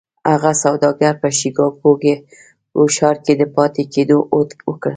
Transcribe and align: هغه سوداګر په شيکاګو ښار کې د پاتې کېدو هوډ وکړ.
هغه 0.31 0.51
سوداګر 0.63 1.13
په 1.21 1.27
شيکاګو 1.39 1.91
ښار 2.95 3.17
کې 3.25 3.33
د 3.37 3.43
پاتې 3.55 3.83
کېدو 3.93 4.17
هوډ 4.31 4.49
وکړ. 4.69 4.89